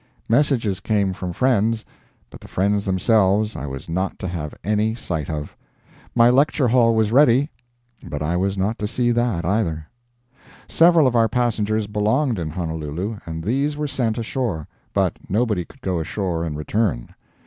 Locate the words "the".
2.41-2.47